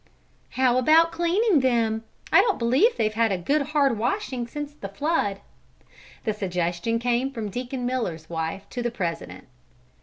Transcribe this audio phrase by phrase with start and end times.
[0.57, 2.03] "How about cleaning them?
[2.33, 5.41] I don't believe they've had a good hard washing since the flood."
[6.23, 9.47] The suggestion came from Deacon Miller's wife to the president.